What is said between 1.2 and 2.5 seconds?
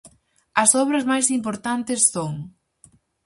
importantes son: